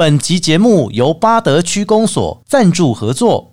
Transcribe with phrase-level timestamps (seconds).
[0.00, 3.52] 本集节目由巴德区公所赞助合作。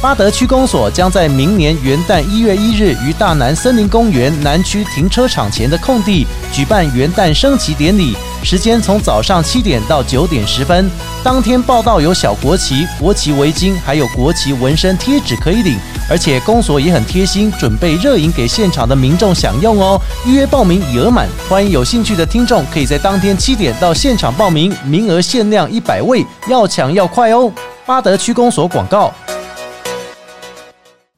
[0.00, 8.16] 巴德区公所将在明年元旦一月一日于大南森林公园南区停车场前的空地举办元旦升旗典礼，
[8.46, 10.88] 时间从早上七点到九点十分。
[11.24, 15.76] 当天报道有小国旗、国旗围巾，还有国旗纹身贴纸可以领，
[16.08, 20.00] 而且公所也很贴心，准备热饮给现场的民众享用哦。
[20.24, 27.50] 预约报名已额满，欢迎有兴趣的听众可以在当天七点到现场报名，名额限量一百位，要抢要快哦。
[27.84, 29.12] 巴德区公所广告。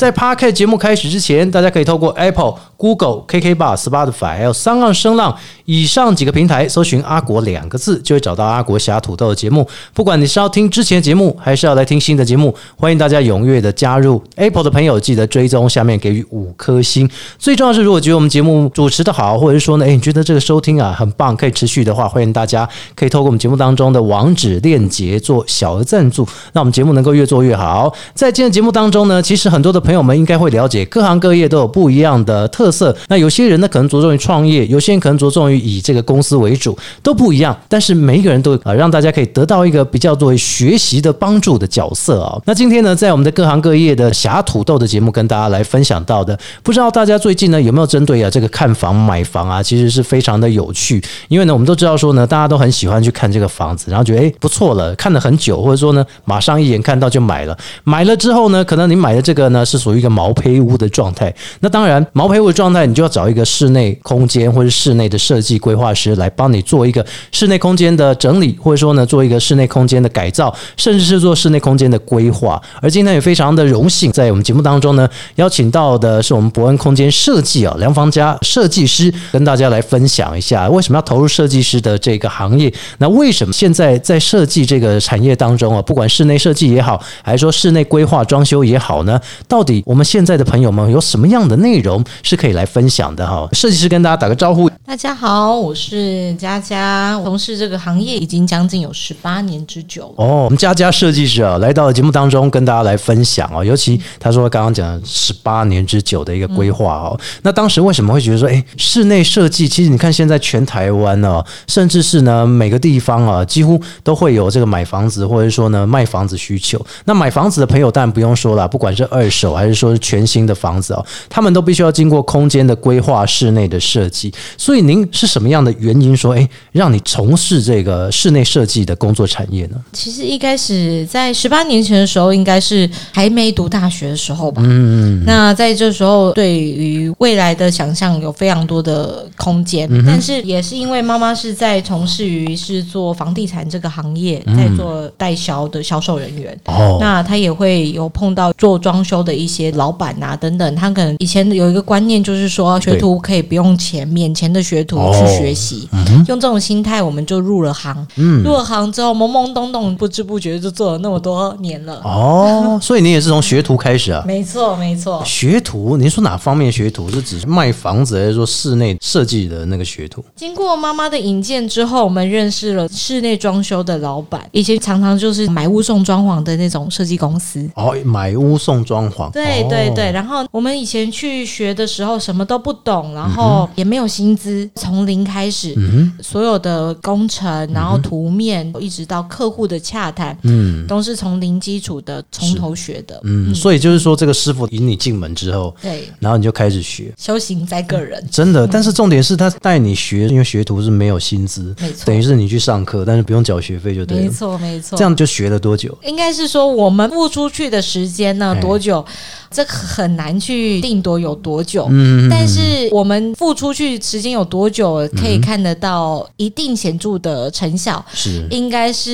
[0.00, 5.36] 在 Park 节目开始之前，大家可以透过 Apple、Google、KK Bar、Spotify 还有三岸声浪
[5.66, 9.68] 以上几个平台搜寻“阿国”两个字，就会找到阿国侠土豆的节目。
[9.92, 14.22] 不管你是要听之前节目，还是要来听新的节目，欢迎大家踊跃的加入。
[14.36, 17.06] Apple 的朋友记得追踪，下面给予五颗星。
[17.38, 27.92] 最重要是，如果觉得我们节目主持的好，或者是说呢，哎，你觉得这个收听啊很棒，可以持续的话，欢迎大家可以透过我们节目当中的网址链接做小额赞助，让我们节目能够越做越好。
[28.14, 32.96] 在今天节目当中呢，其实很多的朋朋友们应该会了解，各行各业都有不一样的特色。
[33.08, 37.58] 那有些人呢，可能着重于创业，有些人可能着重于以这个公司为主，都不一样。
[37.68, 51.02] 但是每一个人都呃，让大家可以得到一个比较作为学习的帮助的角色啊、那今天呢，在我们的各行各业的侠土豆的节目，跟大家来分享到的，不知道大家最近呢有没有针对啊这个看房买房啊，其实是非常的有趣。
[51.26, 57.58] 因为呢，我们都知道说呢，大家都很喜欢去看这个房子，然后觉得诶不错了，看了很久，或者说呢，马上一眼看到就买了。
[57.82, 61.34] 买了之后呢，可能你买的这个呢是属于一个毛坯屋的状态。
[61.60, 72.60] 那当然，毛坯屋的状态，你就要找一个室内空间或者室内的设计规划师来帮你做一个室内空间的整理，或者说呢，做一个室内空间的改造，甚至是做室内空间的规划。
[72.82, 82.72] 而今天也非常的荣幸，在我们节目当中呢，邀请到的是我们伯恩空间设计啊梁方家设计师，跟大家来分享一下为什么要投入设计师的这个行业。
[82.98, 93.48] 那为什么现在在设计这个产业当中啊，不管室内设计也好，还是说室内规划装修也好呢，到底我们现在的朋友们有什么样的内容是可以来分享的哈？
[93.52, 94.70] 设计师跟大家打个招呼。
[94.86, 100.24] 大家好，我是佳佳，从事这个行业已经将近有十八年之久了。
[100.24, 103.64] 哦，我们佳佳设计师啊，来到了节目当中跟大家来分享哦。
[103.64, 116.84] 尤其他说刚刚讲十八年之久的一个规划哦，那当时为什么会觉得说，哎，室内设计其实你看现在全台湾呢、甚至是呢每个地方啊，几乎都会有这个买房子或者说呢卖房子需求。
[117.04, 124.32] 那买房子的朋友当然不用说了，不管是二手还是说是全新的房子哦，他们都必须要经过空间的规划、室内的设计。
[124.56, 129.76] 所以您是什么样的原因说，哎，让你从事这个室内设计的工作产业呢？
[129.92, 134.62] 其实一开始在十八年前的时候，应该是还没读大学的时候吧。
[134.64, 146.58] 嗯，那在这时候，对于未来的想象有非常多的空间，嗯但是也是因为妈妈是在从事于是做房地产这个行业，在做代销的销售人员。
[146.64, 155.88] 嗯哦，那他也会有碰到做装修的一些老板啊等等，他可能以前有一个观念就是说学徒可以不用钱，免钱的学徒哦去学习，
[156.28, 158.06] 用这种心态我们就入了行。
[158.16, 162.00] 嗯入了行之后懵懵懂懂，不知不觉就做了那么多年了。
[162.04, 164.22] 哦，所以你也是从学徒开始啊？
[164.26, 165.22] 没错，没错。
[165.24, 167.10] 学徒，您说哪方面学徒？
[167.10, 170.24] 是指卖房子，还是说室内设计的那个学徒？
[170.36, 177.68] 经过妈妈的引荐之后，我们认识了室内装修的老板，以前常常就是买屋送装潢的那种设计公司。
[177.74, 179.29] 哦，买屋送装潢。
[179.32, 193.20] 对哦对对，然后我们以前去学的时候什么都不懂，然后也没有薪资，从零开始，嗯所有的工程，然后图面，一直到客户的洽谈，嗯都是从零基础的从头学的。
[193.24, 197.12] 嗯，所以就是说，这个师傅引你进门之后，对，然后你就开始学。
[197.18, 198.24] 修行在个人。
[198.30, 204.34] 真的，但是重点是他带你学，因为学徒是没有薪资，没错等于是你去上课，但是不用缴学费就对了没了。
[204.34, 205.96] 错没错，这样就学了多久？
[206.04, 209.04] 应该是说我们付出去的时间呢哎多久，
[209.50, 211.88] 这很难去定夺有多久。
[211.90, 219.10] 嗯，但是我们付出去时间有多久，可以看得到一定显著的成效，是应该是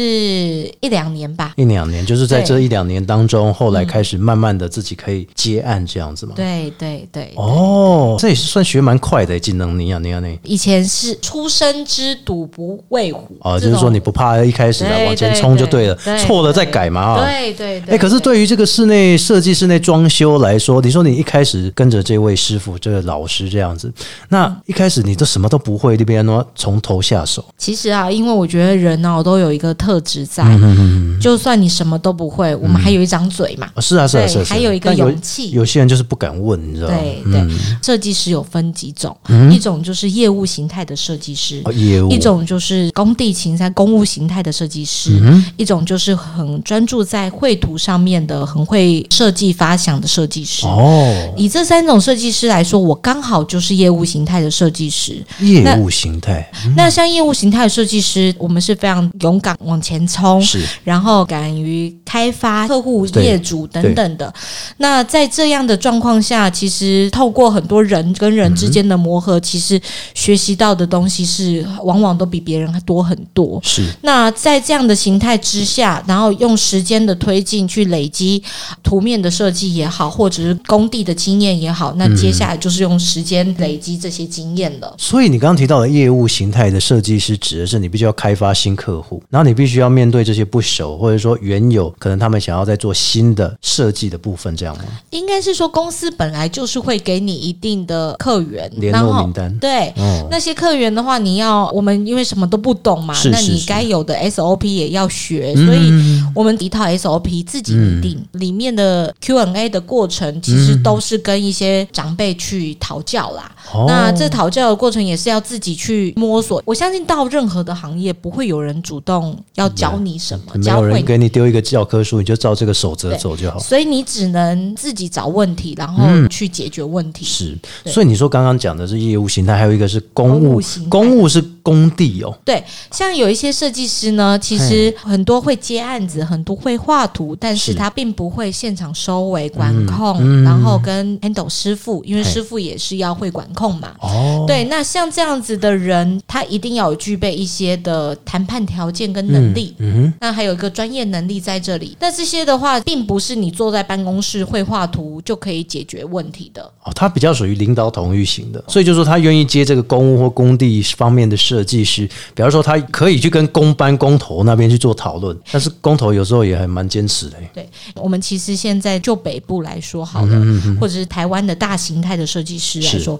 [0.81, 1.53] 一两年吧。
[1.57, 6.33] 一两年，就是在这一两年当中，后来开始慢慢的自己可以接案这样子嘛。
[6.37, 10.39] 对对对，哦，这也是算学蛮快的，技能你啊你啊你。
[10.43, 17.25] 以前是出生之赌不畏虎，啊，就是说你不怕一开始来往前冲就对了，错了再改嘛啊。
[17.25, 17.95] 对对对。
[17.95, 23.91] 哎，可是对于这个室内设计、室内装装修来说，你说你一开始跟着这位师傅，这个老师这样子，
[24.29, 33.69] 那一开始你都什么都不会，那边呢从头下手，其实啊，因为我觉得人呢、都有一个特质在，嗯就算你什么都不会，我们还有一张嘴嘛。
[33.75, 35.51] 哦是啊是啊对是啊，还有一个勇气。
[35.53, 36.95] 有些人就是不敢问，你知道吗？
[36.99, 39.17] 对对，设计师有分几种，
[39.51, 42.11] 一种就是业务形态的设计师，哦，业务。
[42.11, 50.67] 一种就是工地形在公务形态的设计师，嗯一种就是很专注在绘图上面的，很会设计发想的设计师。
[50.67, 55.25] 哦，以这三种设计师来说，我刚好就是业务形态的设计师。
[55.39, 64.33] 业务形态那像业务形态的设计师，我们是非常勇敢往前冲，是然后敢于开发客户、业主等等的。
[64.79, 69.81] 那在这样的状况下，其实透过很多人跟人之间的磨合，其实
[70.15, 73.61] 学习到的东西是往往都比别人多很多。
[73.63, 78.43] 是那在这样的形态之下，然后用时间的推进去累积
[78.83, 84.95] 图面的设计也好，或者是工地的经验也好，那接下来就是用时间累积这些经验了。
[84.99, 94.85] 所以你刚刚提到的业务形态的设计师，指的是你必须要开发新客户，然后你必须要面对这些不熟，或者说原有可能他们想要在做新的设计的部分，这样吗？
[95.11, 99.89] 应该是说，公司本来就是会给你一定的客源联络名单对。
[99.97, 105.93] 哦，那些客源的话，你要我们因为什么都不懂嘛，那你该有的 SOP 也要学，嗯所以
[106.35, 113.51] 我们一套 SOP 自己拟定，里面的 Q&A 的过程其实都是跟一些长辈去讨教啦。
[113.73, 116.63] 哦那这讨教的过程也是要自己去摸索。
[116.65, 121.07] 我相信到任何的行业，不会有人主动要教你什么，没有人教会你。
[121.07, 123.59] 给你丢一个教科书，你就照这个守则走就好。
[123.59, 127.25] 所以你只能自己找问题，然后去解决问题。
[127.25, 137.75] 是，所以你说刚刚讲的是业务形态，还有一个是公务公务是工地哦，对，像有一些设计师呢，其实很多会接案子，很多会画图，但是是。
[137.75, 143.95] 他并不会现场收尾、管控，然后跟 handle 师傅，因为师傅也是要会管控嘛。
[144.01, 149.75] 哦，对，那像这样子的人，他一定要有具备一些的谈判条件跟能力。
[149.79, 156.63] 嗯那还有一个专业能力在这里，那这些的话，并不是你坐在办公室会画图就可以解决问题的。
[156.85, 167.39] 哦，他比较属于领导统御型的，所以就说他愿意接这个公务或工地方面的设计师，比方说他可以去跟公班、公投那边去做讨论，但是公投有时候也还蛮坚持的。
[167.55, 170.45] 对我们其实现在就北部来说好了，
[170.79, 173.19] 或者是台湾的大形态的设计师来说，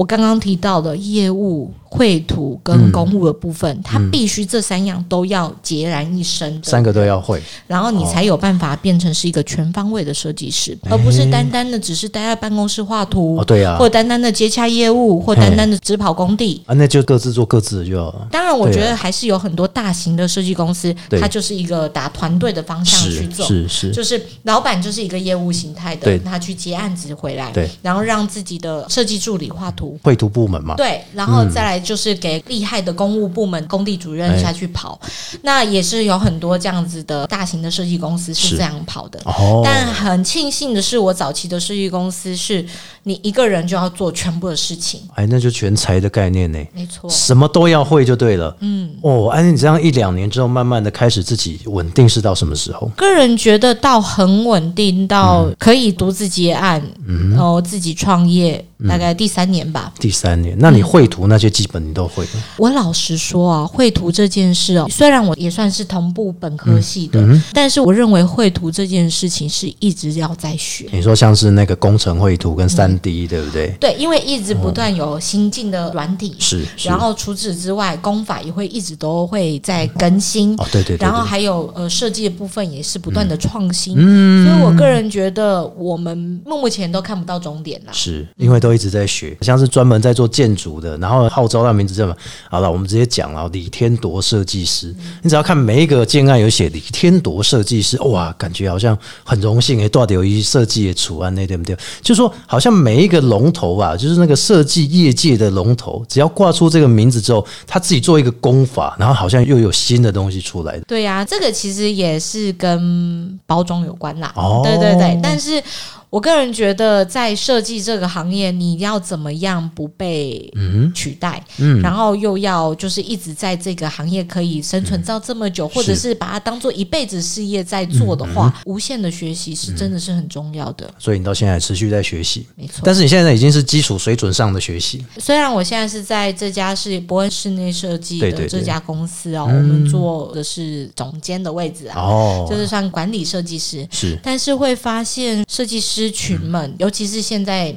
[0.00, 16.62] 我刚刚提到的业务、绘图跟公务的部分，它必须这三样都要孑然一身的，三个都要会，然后你才有办法变成是一个全方位的设计师，而不是单单的只是待在办公室画图，哦，对啊，或单单的接洽业务，或单单的只跑工地。
[16.64, 18.10] 啊，那就各自做各自的就好。
[18.12, 18.26] 了。
[18.30, 21.20] 当然，我觉得还是有很多大型的设计公司，对。
[21.20, 23.46] 它就是一个打团队的方向去是做。
[23.46, 29.89] 是是，就是老板就是一个业务形态的对，他去接案子回来，对，然后让自己的设计助理画图。
[30.02, 34.40] 绘图部门嘛，对，然后再来就是给厉害的公务部门、工地主任哎。
[34.40, 34.98] 下去跑，
[35.42, 38.56] 那也是有很多这样子的大型的设计公司是是。
[38.56, 39.20] 这样跑的。
[39.26, 42.64] 哦，但很庆幸的是，我早期的设计公司是
[43.02, 46.58] 你一个人就要做全部的事情，哎，那就全才的概念呢。
[46.74, 47.08] 没错。
[47.10, 48.56] 什么都要会就对了。
[48.60, 52.86] 嗯，哦，安妮你这样一两年之后，慢慢的开始自己稳定是到什么时候？
[52.96, 55.56] 个人觉得到很稳定，到嗯。
[55.58, 56.82] 可以独自接案，
[57.30, 59.92] 然后自己创业，嗯大概第三年吧。
[59.98, 62.42] 第三年，那你绘图那些基本你都会吗？
[62.56, 70.86] 我老实说啊，绘图这件事哦，虽然我也算是同步本科系的，嗯但是我认为绘图这件事情是一直要在学。
[70.92, 73.74] 你说像是那个工程绘图跟三 D，、对不对？
[73.80, 80.54] 对，因为一直不断有新进的软体，是，是然后除此之外，功法也会一直都会在更新。
[80.54, 87.92] 哦，对对对对然后还有呃设计的部分也是不断的创新，嗯所以我个人觉得我们目前都看不到终点啦。
[87.92, 92.16] 是因为都一直在学，像是专门在做建筑的，然后号召那名字这么
[92.48, 101.76] 好了，我们直接讲了李天铎设计师，你只要看每一个建案有写李天铎设计师，哇，感觉好像很荣幸诶，到底有一设计的楚安那对不对？
[102.02, 110.78] 就说好像每一个龙头啊，就是那个设计业界的龙头，只要挂出这个名字之后，他自己做一个功法，然后好像又有新的东西出来。
[110.86, 114.32] 对呀、这个其实也是跟包装有关啦。
[114.36, 115.62] 哦对对对，但是
[116.10, 120.52] 我个人觉得，在设计这个行业，你要怎么样不被
[120.94, 121.80] 取代，嗯。
[121.80, 130.92] 然后又要就是一直在这个行业可以生存到这么久，或者是把它当做一辈子事业在做的话，无限的学习是真的是很重要的。
[130.98, 143.86] 所以你到现在持续在学习，没错，但是你现在已经是基础水准上的学习，虽然我现在是在这家是伯恩室内设计的这家公司哦，我们做的是总监的位置啊，哦，就是算管理设计师。
[143.92, 144.18] 是。
[144.22, 147.74] 但是会发现，设计师师群们，尤其是现在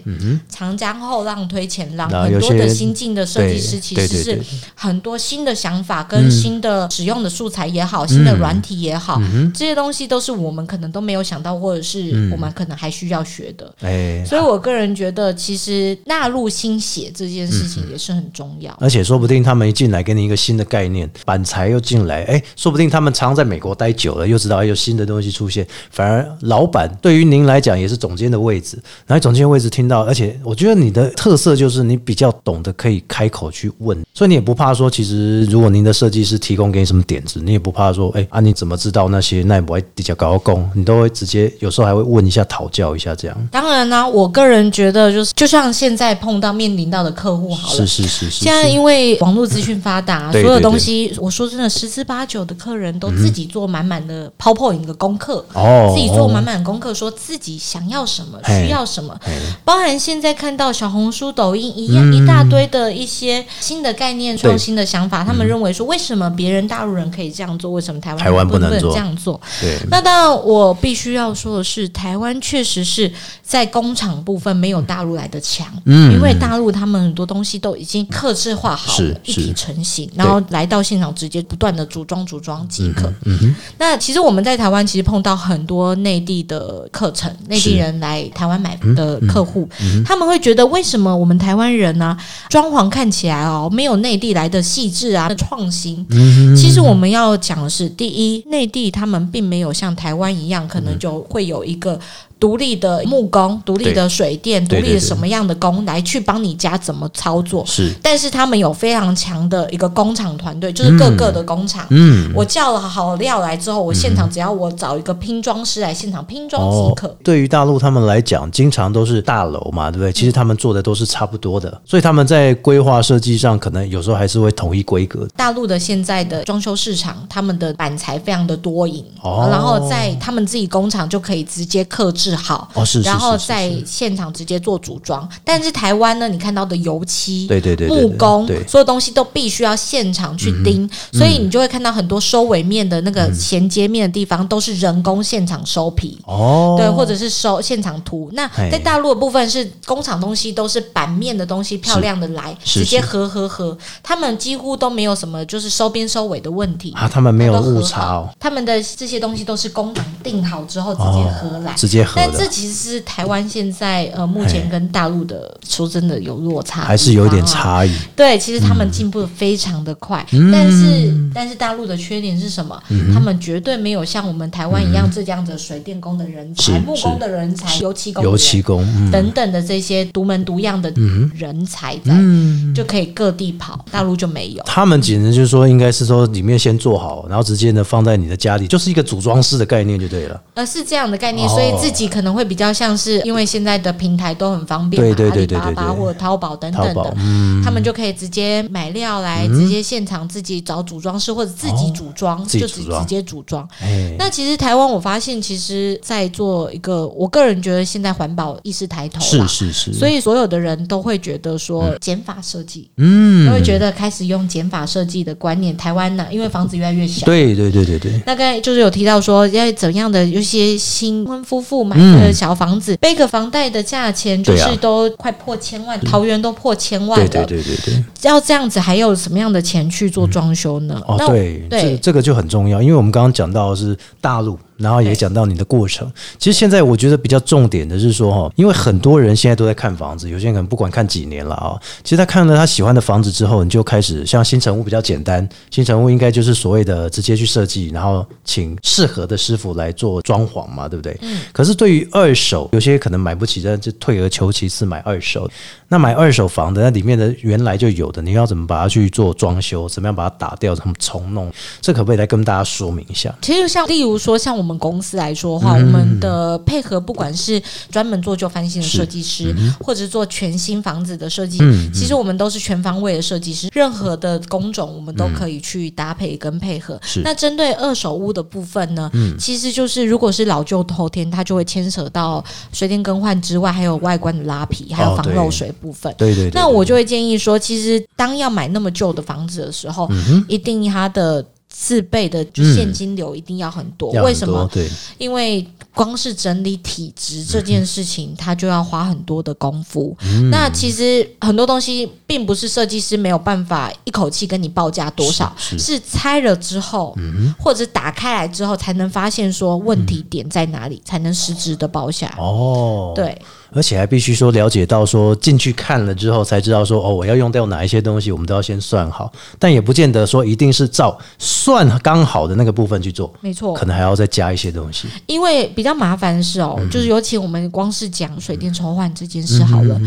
[0.48, 4.42] 长江后浪推前浪，很多的新进的设计师其实是
[4.74, 9.22] 很多新的想法跟新的使用的素材也好，新的软体也好，
[9.54, 13.76] 这些东西都是我们可能都没有想到，或者是我们可能还需要学的。
[13.82, 18.74] 哎，所以我个人觉得，其实纳入新血这件事情也是很重要。
[18.80, 28.78] 而且说不定他们一进来给你一个新的概念，板材又进来，哎，说不定他们常在美国待久了，又知道哎有新的东西出现，反而老板对于您来讲也是总监的位置，
[29.08, 47.76] 然后总监位置听到，而且我觉得你的特色就是你比较懂得可以开口去问，所以你也不怕说，其实如果您的设计师提供给你什么点子，你也不怕说，哎啊你怎么知道那些那也不会比较高工，你都会直接有时候还会问一下讨教一下这样，当然呢、我个人觉得就是，就像现在碰到面临到的客户好了。
[47.76, 47.88] 是。
[47.88, 59.18] 是是是，现在因为网络资讯发达，对所有东西，我说真的，十之八九的客人都自己做满满的 PowerPoint 的功课，哦自己做满满的功课，说自己想要什么，需要什么，
[59.64, 69.40] 包含现在看到小红书、抖音一样、一大堆的一些新的概念、创新的想法，他们认为说，为什么别人大陆人可以这样做，为什么台湾台湾人不能这样做？
[69.60, 76.14] 对，那当然，我必须要说的是，台湾确实是在工厂部分没有大陆来的强，嗯。
[76.14, 83.12] 因为大陆他们很多东西都已经克制化好是了，一体成型，然后来到现场直接不断的组装组装即可。
[83.26, 92.18] 嗯那其实我们在台湾其实碰到很多内地的课程，内地人来台湾买的客户，嗯他们会觉得为什么我们台湾人呢、
[92.50, 96.06] 装潢看起来哦没有内地来的细致啊、创新？
[96.10, 102.00] 嗯其实我们要讲的是，第一，内地他们并没有像台湾一样，可能就会有一个。
[102.44, 111.88] 独立的木工、独立的水电、独立的什么样的工来去帮你家怎么操作，是，但是他们有非常强的一个工厂团队，就是各个的工厂。
[111.90, 112.30] 嗯。
[112.36, 117.08] 我叫了好料来之后，我现场只要我找一个拼装师来现场拼装即可。
[117.08, 120.12] 哦对于大陆他们来讲，经常都是大楼嘛，对不对？
[120.12, 125.26] 其实他们做的都是差不多的，所以他们在规划设计上，可能有时候还是会统一规格。
[125.38, 132.70] 大陆的现在的装修市场，他们的板材非常的多赢，哦然后在他们自己工厂就可以直接刻制好，
[133.04, 135.28] 然后在现场直接做组装。
[135.44, 146.20] 但是台湾呢，你看到的油漆、对对对木工所有东西都必须要现场去钉，所以你就会看到很多收尾面的那个衔接面的地方都是人工现场收皮。
[146.26, 148.30] 哦，对，或者是收现场涂。
[148.34, 153.78] 那在大陆的部分是工厂东西都是版面的东西，漂亮的来，直接合合合。
[154.02, 156.92] 他们几乎都没有什么就是收边收尾的问题。
[156.94, 161.74] 啊，他们没有误差哦，他们的这些东西都是工厂定好之后直接合来。
[161.74, 167.44] 直接合但这，其实是台湾现在呃目前跟大陆的说真的有落差，还是有一点。
[167.46, 167.92] 差异。
[168.16, 172.82] 对，其实他们进步的非常的快，嗯但是但是大陆的缺点是什么？
[173.14, 180.92] 他们绝对没有像我们台湾一样浙江的水电工的人才、木工的人才、油漆工油漆工，嗯等等的这些独门独样的
[181.36, 184.64] 人才在，嗯，就可以各地跑，大陆就没有。
[184.66, 190.42] 他们简直就是说，应该是说里面先做好，然后直接呢放在你的家里，就是一个组装式的概念就对了。
[190.54, 197.16] 呃，是这样的概念，哦所以自己可能会比较像是，因为现在的平台都很方便嘛，对对对对阿里巴巴或者淘宝等等的，，
[197.64, 203.02] 他们就可以直接买料来，直接现场自己找组装师或者自己组装，哦就组装。
[203.02, 203.68] 直直接组装。
[203.82, 213.46] 哎，那其实台湾，我发现其实在做一个，我个人觉得现在环保意识抬头啦是，是是，所以所有的人都会觉得说减法设计，嗯。
[213.48, 215.76] 都会觉得开始用减法设计的观念。
[215.76, 217.26] 台湾呢，因为房子越来越小。
[217.26, 227.46] 对对对对对，那刚才就是有提到说，要怎样的有些新婚夫妇买嗯的小房子，背个房贷的价钱就是都快破千万，桃园都破千万对了。
[227.48, 228.04] 对对对对。
[228.22, 231.02] 要这样子，还有什么样的钱去做装修呢？
[231.08, 236.12] 哦，那对，对这这个就很重要，因为我们刚刚讲到的是大陆，然后也讲到你的过程。
[236.38, 251.18] 其实现在我觉得比较重点的是说哈，因为很多人现在都在看房子，有些人可能不管看几年了啊，其实他看了他喜欢的房子之后，你就开始像新城屋比较简单，新城屋应该就是所谓的直接去设计，然后请适合的师傅来做装潢嘛，对不对？
[251.22, 251.42] 嗯。
[251.52, 255.50] 可是对于二手，有些可能买不起，但就退而求其次买二手。
[255.94, 259.88] 那买二手房的，那里面的原来就有的，你要怎么把它去做装修？
[259.88, 260.74] 怎么样把它打掉？
[260.74, 261.54] 怎么重弄？
[261.82, 263.32] 这可不可以来跟大家说明一下？
[263.44, 271.60] 其实像例如说，像我们公司来说的话，嗯我们的配合不管是专门做旧翻新的设计师，嗯或者是做全新房子的设计，
[271.94, 277.00] 其实我们都是全方位的设计师，任何的工种我们都可以去搭配跟配合。
[277.24, 286.16] 那针对二手屋的部分呢，其实就是如果是老旧头天，它就会牵扯到水电更换之外，还有外观的拉皮，还有防漏水部分。
[286.18, 291.46] 对对对，那我就会建议说，其实当要买那么旧的房子的时候，嗯一定它的。
[291.76, 294.12] 自备的现金流一定要很多。
[294.22, 294.70] 为什么？
[294.72, 294.88] 对，
[295.18, 300.16] 因为光是整理体质这件事情，它就要花很多的功夫。
[300.22, 307.18] 嗯那其实很多东西并不是设计师没有办法一口气跟你报价多少，是是拆了之后，
[307.58, 312.32] 或者打开来之后，才能发现说问题点在哪里，才能实质的报下。
[312.38, 313.36] 哦，，对，
[313.74, 323.86] 而且还必须说了解到说进去看了之后才知道说哦，我要用掉哪一些东西，我们都要先算好，但也不见得说一定是照算刚好的那个部分去做，没错可。
[323.86, 325.08] 能还要再加一些东西。
[325.26, 330.00] 因为比较麻烦的是哦，就是尤其我们光是讲水电抽换这件事好了，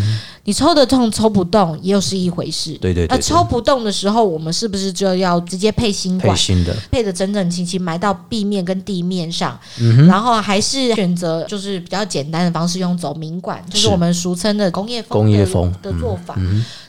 [0.47, 2.71] 你抽得动抽不动又是一回事。
[2.79, 3.17] 对对对对。
[3.17, 6.35] 那抽不动的时候，我们是不是就要直接配新管？
[6.35, 13.89] 配新的，配的整整齐齐，埋到壁面跟地面上，嗯然后还是选择就是比较简单的方式，用走明管，就是是。
[13.89, 16.39] 我们俗称的工业风工业风嗯的做法，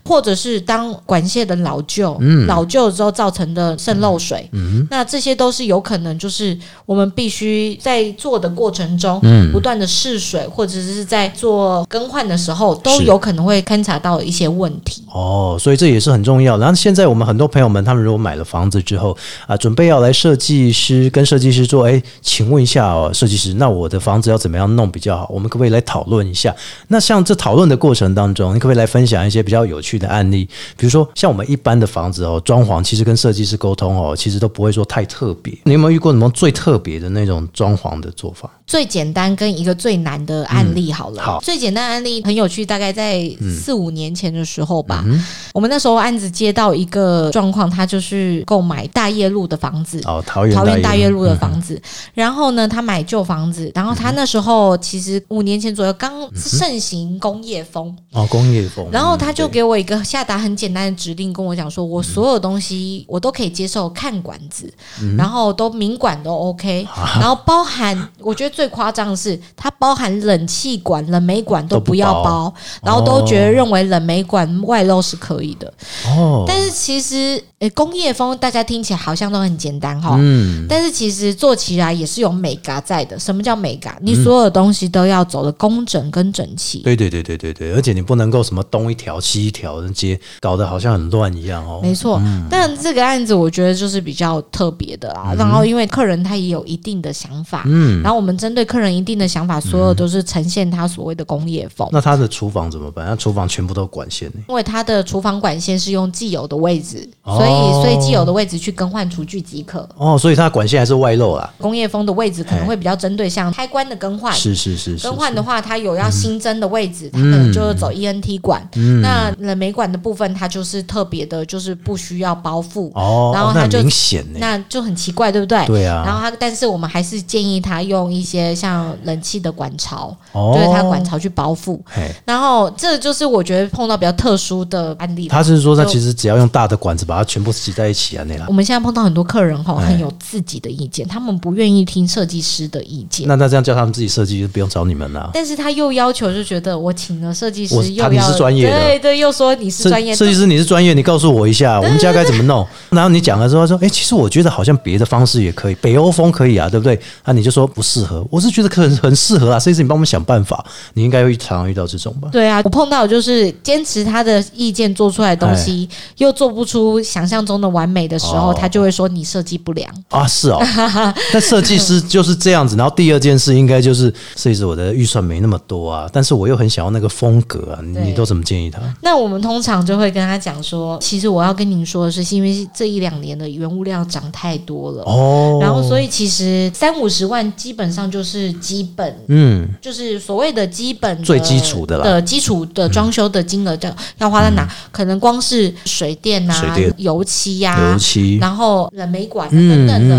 [0.08, 4.50] 或者是当管线的老旧，嗯老旧之后造成的渗漏水，
[4.90, 15.04] 那这些都是有可能就是我们必须在做的过程中，嗯不断的试水，或者是在做更换的时候，都有可能会勘察到一些问题。
[15.14, 16.58] 哦，所以这也是很重要。
[16.58, 25.28] 然后现在我们很多朋友们，他们如果买了房子之后啊，准备要来设计师跟设计师做，哎，请问一下哦，设计师，那我的房子要怎么样弄比较好？
[25.30, 26.56] 我们可不可以来讨论一下？
[26.88, 30.48] 那像这讨论的过程当中，你可不可以来分享一些比较有趣的案例？
[30.78, 35.58] 比如说像我们一般的房子哦，装潢其实跟设计师沟通哦，其实都不会说太特别。
[35.64, 38.50] 你有没有遇过什么最特别的那种装潢的做法？
[38.66, 41.22] 最简单跟一个最难的案例好了。
[41.22, 43.30] 嗯好最简单的案例很有趣，大概在
[43.62, 45.04] 四五年前的时候吧。
[45.06, 45.24] 嗯
[45.54, 50.00] 我们那时候案子接到一个状况，他就是购买大业路的房子。
[50.06, 51.82] 哦，桃园桃园大业路路的房子，
[52.14, 72.54] 然后呢，他买旧房子，然后他那时候其实五年前左右刚盛行工业风，哦，工业风，然后他就给我一个下达很简单的指令，跟我讲说，我所有东西我都可以接受看管子，嗯然后都明管都 OK，然啊后包含我觉得最夸张的是，它包含冷气管、冷媒管都都不不要包包，
[72.84, 75.74] 然后都觉得认为冷媒管外露是可以的，
[76.06, 80.16] 哦，但是其实呃工业风大家听起来好像都很简单哈。
[80.20, 83.18] 嗯，但是其实做起来也是有美嘎在的。
[83.18, 83.96] 什么叫美感？
[84.02, 86.80] 嗯你所有东西都要走的工整跟整齐。
[86.80, 91.80] 对对对对对对，而且你不能够什么东一条西一条的接，搞得好像很乱一样哦。
[91.82, 95.34] 没错，但这个案子我觉得就是比较特别的啦。
[95.38, 101.88] 然后因为客人他也有一定的想法，嗯，然后我们针对客人一定的想法，所有都是呈现他所谓的工业风。
[101.92, 103.06] 那他的厨房怎么办？
[103.08, 104.40] 那厨房全部都管线呢？
[104.50, 109.88] 因为他的厨房管线是用既有的位置，哦所以所以既有的位置去更换厨具即可。
[109.98, 111.54] 哦，所以他管线还是外露啊。
[111.58, 118.68] 工业风的位置可能会比较针对像开关的更换，是是是是，更换的话，他有要新增的位嗯置，它可能就是走 ENT 管。
[119.02, 124.38] 那冷媒管的部分，它就是特别的，就是不需要包覆，哦，然后它就明显呢。
[124.40, 125.66] 那就很奇怪，对不对？
[125.66, 131.80] 对啊然后它，但是我们还是建议他用一些像冷气的管槽，哦就是它管槽去包覆。
[131.86, 135.28] 嘿，然后这就是我觉得碰到比较特殊的案例。
[135.28, 138.54] 他是说他其实只要用大的管子把它全部挤在一起啊，那啦我。
[138.54, 143.28] 们现在碰到很多客人哈，哎很有自己的意见，他们不愿意听设计师的意见。
[143.28, 145.30] 那那这样叫他们自己设计，就不用找你们了。
[145.34, 152.66] 但是他又要求，就觉得我请了设计师又要是专业的对对，又说你是设专业设计师，你是专业，你告诉我一下，我们家该怎么弄？
[152.90, 157.00] 然后你讲了之后说，哎、其实我觉得好像别的方式也可以，北欧风可以啊，对不对？
[157.26, 162.30] 那你就说不适合，我是觉得可能很适合啊，设计师你帮我们想办法，你应该会常常遇到这种吧？
[162.32, 169.88] 对啊，我碰到就是坚持他的意见做出来的东西，又做不出想象中的完美的时候，他就会说你设计不良。
[170.10, 170.62] 啊，是哦，
[171.34, 172.76] 那设计师就是这样子。
[172.76, 178.80] 然后第二件事应该就是，设计师我的预算没那么多啊，但是我又很想要那个风格啊，你都怎么建议他？
[179.02, 185.04] 那我们通常就会跟他讲说，其实我要跟您说的是，是因为这一两年的原物料涨太多了。
[185.04, 192.04] 哦，然后，所以其实三五十万基本上就是基本，嗯，就是所谓的基本的最基础的啦。
[192.04, 194.68] 的基础的装修的金额，要要花在哪？
[194.92, 196.94] 可能光是水电啊、水电。
[196.98, 200.16] 油漆呀、油漆，然后冷媒管等等的，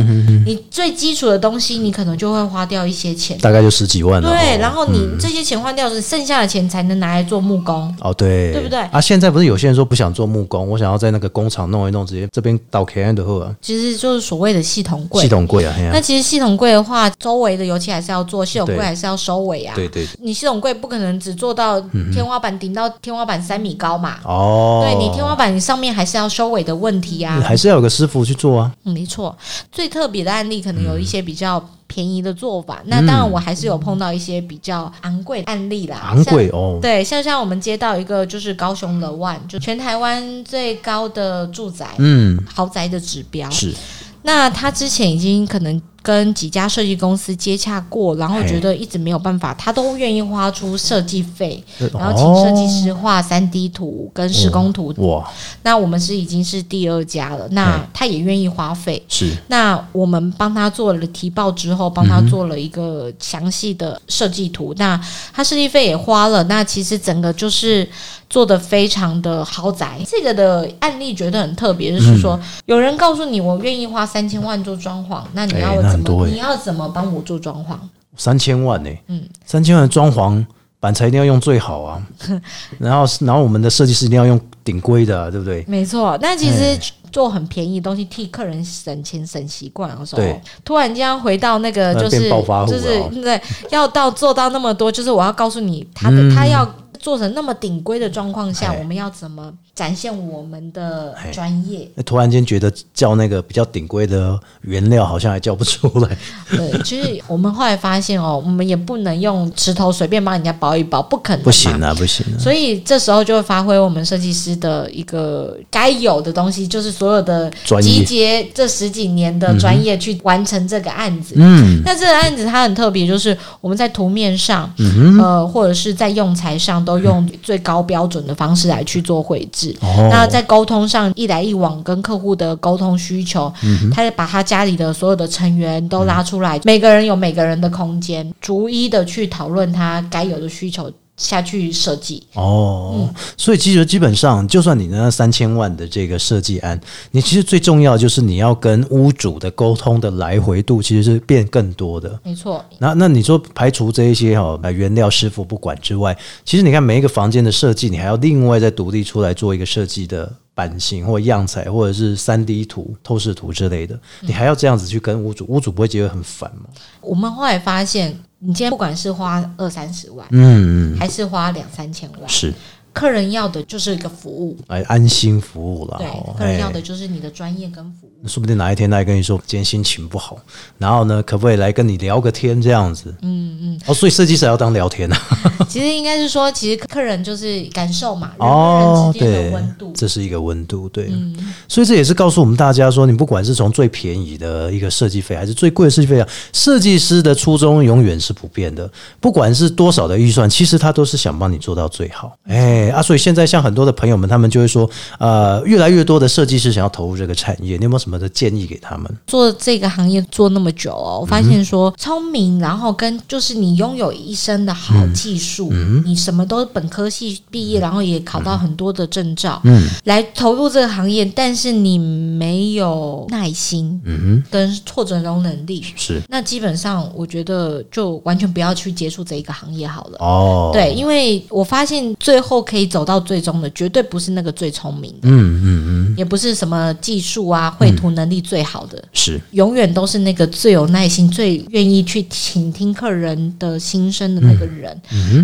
[0.47, 3.37] 你最基础的东西，你可能就会花掉一些钱。
[3.39, 4.23] 大概就十几万。
[4.23, 7.95] 对，然后你这些钱花掉是剩下的钱才能拿来做木工。
[8.01, 8.79] 哦，对，对不对？
[8.93, 15.23] 啊，现在不是有些人说不想做木工，我想要在那个工厂弄一弄，直接这边倒 K N 的货啊，其实就是所谓的系统柜。
[15.23, 19.75] 系统柜啊，啊那其实系统柜的话，周围的油漆还是要做，系统柜对还是要收尾啊。
[19.75, 21.81] 对对对你系统柜不可能只做到
[22.13, 24.19] 天花板顶到天花板三米高嘛？
[24.25, 27.41] 哦，对你天花板上面还是要收尾的问题啊。
[27.41, 28.71] 还是要有个师傅去做啊。
[28.85, 29.35] 嗯没错，
[29.73, 32.81] 最特别的案例可能有一些比较便宜的做法。
[32.85, 35.97] 那当然，我还是有碰到一些比较昂贵的案例啦。
[36.05, 36.57] 昂贵像。
[36.57, 43.51] 哦，对，像像我们接到一个就是高雄的万，就全台湾最高的住宅、嗯，豪宅的指标。
[43.51, 43.75] 是
[44.23, 54.95] 那他之前已经可能跟几家设计公司接洽过，然后觉得一直没有办法，他都愿意花出设计费，然后请设计师画三 D 图跟施工图。
[54.99, 55.31] 哇，
[55.63, 59.03] 那我们是已经是第二家了，那他也愿意花费。
[59.09, 64.73] 是那我们帮他做了提报之后，帮他做了一个详细的设计图。
[64.79, 64.99] 那
[65.35, 67.87] 他设计费也花了，那其实整个就是
[68.31, 70.01] 做的非常的豪宅。
[70.07, 75.98] 这个的案例觉得很特别，就是说、有人告诉你我愿意花三千万做装潢，那你要怎么？
[75.99, 77.77] 很多哎你要怎么帮我做装潢？
[78.17, 79.23] 三千万呢、嗯。
[79.45, 80.45] 三千万的装潢
[80.81, 82.01] 板材一定要用最好啊，
[82.79, 85.65] 然后然后我们的设计师一定要用顶规的、啊，对不对？
[85.69, 86.53] 没错，那其哎。
[86.79, 92.29] 实做很便宜的东西，替客人省钱省习惯的时候对，突然间回到那个就是
[92.67, 96.35] 就是对，要到做到那么多，就是我要告诉你，他的、嗯。
[96.35, 98.79] 他要做成那么顶规的状况下，哎。
[98.79, 101.89] 我们要怎么展现我们的哎专业？
[101.95, 106.17] 那突然间觉得叫那个比较顶规的原料好像还叫不出来，
[106.51, 111.71] 对，其实我们后来发现哦，我们也不能用石头随便帮人家包一包，不可能，不行。
[111.81, 112.39] 啊，不行啊。
[112.41, 117.49] 所以这时候就会发挥我们设计师的一个该有的东西，就是所有的
[117.81, 121.37] 集结这十几年的专业去完成这个案子。
[121.37, 129.68] 嗯，那这个案子它很特别，就是我们在图面上，嗯呃，或者是在用材上，都用最高标准的方式来去做绘制。
[129.81, 133.53] 哦，那在沟通上，一来一往跟客户的沟通需求，
[133.93, 142.23] 他就把他家里的所有的成员都拉出来，每个人有每个人的空间，逐一的去讨论他该有的需求下去设计。
[142.33, 152.19] 哦，嗯所以其实基本上，就算你那三千万的这个设计案，你其实最重要就是你要跟屋主的沟通的来回度其实是变更多的。
[152.25, 166.69] 没错，那那你说排除这一些哈、呃原料师傅不管之外，其实你看每一个房间的设计，你还要另外再独立出来做一个设计的版型或样材，或者是三 D 图、透视图之类的，你还要这样子去跟屋主，屋主不会觉得很烦吗？
[167.01, 170.99] 我们后来发现，你今天不管是花二三十万，嗯，嗯。
[170.99, 172.55] 还是花两三千万，是，
[172.99, 174.57] 客人要的就是一个服务。
[174.69, 175.97] 来安心服务了。
[175.99, 178.29] 对哦，客人要哎的就是你的专业跟服务。
[178.29, 180.37] 说不定哪一天他还跟你说今天心情不好，
[180.77, 183.15] 然后呢，可不可以来跟你聊个天这样子？
[183.23, 183.81] 嗯嗯。
[183.87, 185.17] 哦，所以设计师要当聊天啊。
[185.69, 189.93] 其实应该是说，其实客人就是感受嘛，人哦，跟人之间对的温度，。
[189.95, 191.09] 这是一个温度，对。
[191.11, 191.37] 嗯
[191.69, 198.91] 所以这也是告诉我们大家说，你不管是从最便宜的一个设计费，还是最贵的设计费啊，设计师的初衷永远是不变的。
[199.21, 202.37] 不管是多少的预算，其实他都是想帮你做到最好。
[202.45, 209.11] 哎啊，所以现在像很多的朋友们，他们就会说，呃，越来越多的设计师想要投入这个产业，你有没有什么的建议给他们？
[209.27, 215.73] 做这个行业做那么久哦，我发现说聪明，然后跟就是你拥有一身的好技术，
[216.05, 219.89] 你什么都本科系毕业，然后也考到很多的证照，嗯。
[220.05, 226.21] 来投入这个行业，但是你没有耐心嗯跟挫折容能力，是。
[226.29, 230.19] 那基本上我觉得就完全不要去接触这一个行业好了。
[230.21, 245.01] 哦，对，因为我发现最后可以走到最终的，绝对不是那个最聪明的，嗯嗯嗯，也不是什么技术啊、绘图能力最好的，是永远都是那个最有耐心、最愿意去倾听客人的心声的那个人，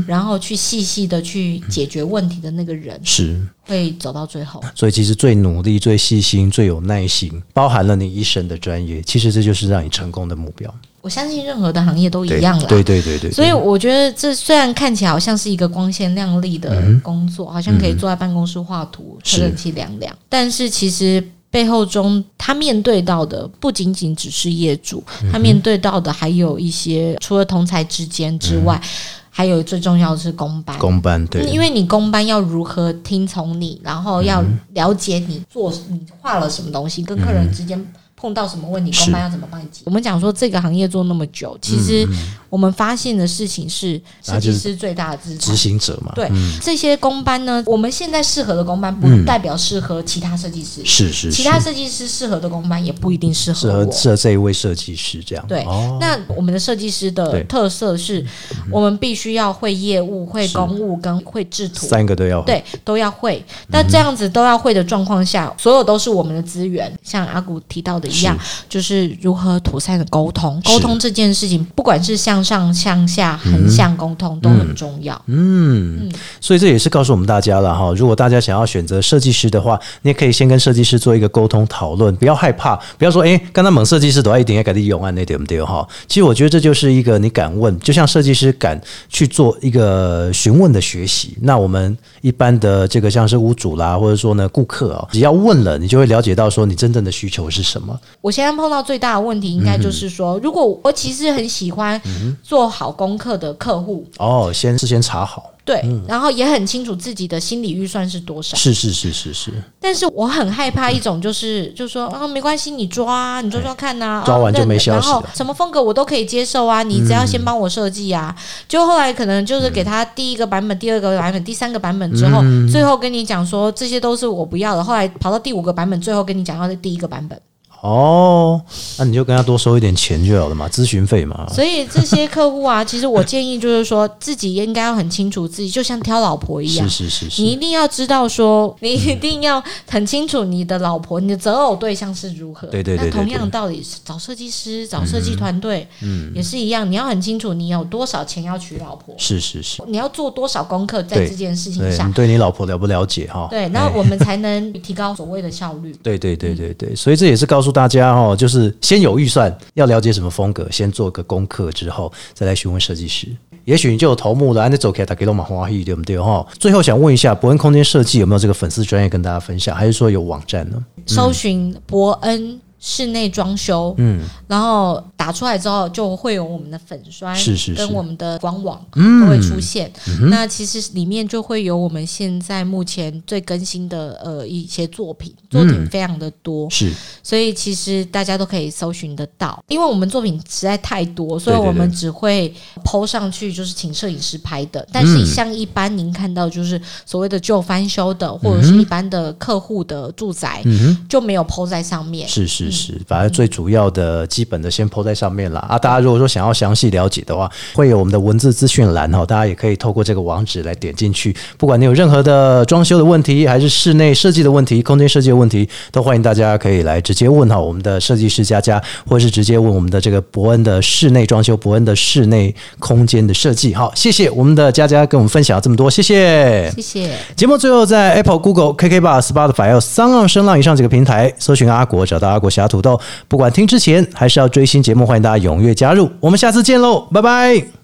[0.07, 3.41] 然后去细细的去解决问题的那个人，是。
[3.67, 4.63] 会走到最后。
[4.75, 10.73] 所以其实最努力、最细心、最有耐心，包含了你一生的专业，其实这就是让你成功的目标。
[11.05, 12.67] 我相信任何的行业都一样啦。
[12.67, 19.37] 对对对对，所以我觉得这虽然看起来好像是一个光鲜亮丽的工作，好像可以坐在办公室画图、是。
[19.37, 28.81] 吹冷气凉凉，但是其实背后中他面对到的不仅仅只是业主，他面对到的还有一些除了同才之间之外，
[29.29, 30.79] 还有最重要的是公班。
[30.79, 37.79] 公班对，嗯因为你公班要如何听从你，然后要了解你做你画了什么东西，跟客人之间
[38.25, 39.83] 碰到什么问题，是公班要怎么帮你解。
[39.85, 42.09] 我们讲说这个行业做那么久，其实
[42.55, 45.57] 我们发现的事情是设计师最大的资执。
[45.57, 53.85] 行者嘛，对嗯，这些工班呢，我们现在适合的工班不嗯代表适合其他设计师，是是是，其他设计师适合的工班也不一定适适合我。
[53.87, 55.45] 合适合这一位设计师这样。
[55.49, 58.25] 对，哦，那我们的设计师的特色是，
[58.71, 61.89] 我们必须要会业务、会公务跟会制图。
[61.89, 63.45] 三个都要对，都要会。
[63.67, 66.97] 那这样子都要会的状况下，所有都是我们的资源。
[67.03, 68.39] 像阿古提到的一样，
[68.69, 70.61] 就是如何妥善的沟通。
[70.65, 75.21] 沟通这件事情，不管是向上、向下、横向沟通，都很重要。
[75.27, 77.93] 嗯，所以这也是告诉我们大家了哈。
[77.97, 85.87] 如果大家想要选择设计师的话，你也可以先跟设计师做一个沟通讨论，不要害怕，不要说哎，刚刚猛设计师都要一定要给你用啊，那对不对哈？
[86.07, 91.37] 其实我觉得这就是一个你敢问，就像设计师敢去做一个询问的学习。
[91.41, 97.99] 那我们一般的这个像是屋主啦，或者说呢顾客啊，只要问了，你就会了解到说你真正的需求是什么。
[98.21, 102.01] 我现在碰到最大的问题，应该就是说，如果我其实很喜欢
[102.43, 108.57] 做好功课的客户，哦，先事先查好，对，然后也很清楚自己的心理预算是多少。
[108.57, 118.35] 是是是是是，但是我很害怕一种，就是就是说啊，没关系，你抓，你抓抓看呐、啊，抓完就没消息然后什么风格我都可以接受啊，你只要先帮我设计啊。
[118.69, 124.85] 就后来可能就是给他第一个版本、第二个版本、第三个版本之后，嗯最后跟你讲说这些都是我不要的。
[124.85, 127.41] 后来跑到第五个版本，最后跟你讲要是第一个版本。
[127.81, 128.61] 哦，
[128.99, 131.47] 那你就跟他多收一点钱就好了嘛，咨询费嘛。
[131.53, 137.09] 所以这些客户啊，其实我建议就是说，自己应该要很清楚自己，就像挑老婆一样是。
[137.09, 142.67] 是是是，你一定要知道说，你一定要很清楚你的老婆、你的择偶对象是如何。
[142.69, 146.91] 对对那同样对的道理是找设计师、找设计团队，嗯，也是一样。
[146.91, 152.33] 你要很清楚你有多少钱要娶老婆，是是是，你要做多少功课在这件事情上对你。
[152.33, 153.47] 对你老婆了不了解哈？
[153.51, 155.95] 对，那哎我们才能提高所谓的效率。
[156.03, 163.29] 对对对对对，所以这也是告诉大家哦，就是先有预算，要了解什么风格，先做个功课之后，再来询问设计师。
[163.65, 166.47] 也许你就有头目了，啊那走开打给罗马花艺，对不对哈？
[166.59, 170.83] 最后想问一下，伯恩空间设计有没有这个粉丝专业跟大家分享，还是说有网站呢？
[171.07, 177.75] 搜寻伯恩室内装修，嗯，然后打出来之后就会有我们的粉刷，是是是。
[177.75, 179.23] 跟我们的官网嗯。
[179.23, 179.91] 都会出现。
[180.29, 186.93] 那其实里面就会有我们现在目前最更新的呃一些作品，作品非常的多，是。
[187.23, 189.65] 所以其实大家都可以搜寻得到。
[189.69, 192.53] 因为我们作品实在太多，所以我们只会
[192.85, 194.87] PO 上去，就是请摄影师拍的。
[194.93, 200.63] 但是像一般您看到就是所谓的旧翻修的，或者是一般的客户的住宅，
[201.09, 202.29] 就没有 PO 在上面。
[202.29, 205.61] 是是是，反正最主要的基本的先抛在上面了。
[205.61, 205.79] 啊。
[205.79, 211.35] 大家如果说想要详细了解的话，会有我们的文字资讯栏哈，大家也可以透过这个网址来点进去。
[211.57, 223.73] 不管你有任何的装修的问题，还是室内设计的问题、空间设计的问题，都欢迎大家可以来直接问哈我们的设计师佳佳，或者是直接问我们的这个伯恩的室内装修、伯恩的室内空间的设计。
[223.75, 226.71] 好，谢谢我们的佳佳跟我们分享了这么多，谢谢。
[226.75, 227.11] 谢谢。
[227.37, 233.01] 节目最后在 Apple、Google、KK Bar、Spotify 还有三浪声浪以上几个平台搜寻阿国，找到阿国侠土豆。
[233.29, 236.11] 不管听之前还是要追新节目，欢迎大家踊跃加入。
[236.21, 237.84] 我们下次见喽，拜拜。